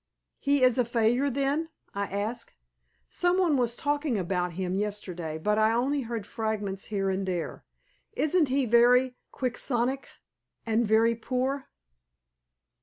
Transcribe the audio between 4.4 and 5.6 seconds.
him yesterday, but